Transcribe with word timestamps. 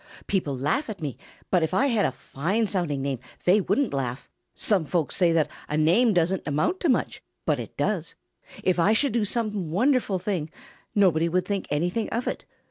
People 0.25 0.57
laugh 0.57 0.89
at 0.89 0.99
me, 0.99 1.15
but 1.51 1.61
if 1.61 1.75
I 1.75 1.85
had 1.85 2.05
a 2.05 2.11
fine 2.11 2.65
sounding 2.65 3.03
name 3.03 3.19
they 3.45 3.61
wouldn't 3.61 3.93
laugh. 3.93 4.31
Some 4.55 4.83
folks 4.83 5.15
say 5.15 5.31
that 5.31 5.47
a 5.69 5.77
name 5.77 6.11
doesn't 6.11 6.41
amount 6.47 6.79
to 6.79 6.87
anything, 6.87 7.21
but 7.45 7.59
it 7.59 7.77
does. 7.77 8.15
If 8.63 8.79
I 8.79 8.93
should 8.93 9.11
do 9.13 9.25
some 9.25 9.69
wonderful 9.69 10.17
thing, 10.17 10.49
nobody 10.95 11.29
would 11.29 11.45
think 11.45 11.67
anything 11.69 12.09
of 12.09 12.25
it. 12.25 12.45